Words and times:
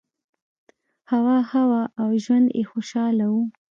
هوا 1.11 1.37
ښه 1.49 1.61
وه 1.69 1.81
او 2.01 2.09
ژوند 2.23 2.47
یې 2.57 2.63
خوشحاله 2.71 3.25
و. 3.33 3.35